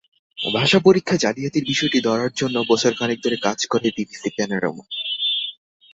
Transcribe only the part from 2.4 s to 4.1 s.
জন্য বছর খানেক ধরে কাজ করে